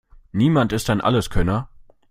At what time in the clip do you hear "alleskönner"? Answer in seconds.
0.99-1.69